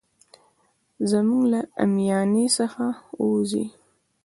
زموږ 1.11 1.43
له 1.51 1.61
اميانۍ 1.83 2.45
څخه 2.57 2.85
ووزي. 3.21 3.65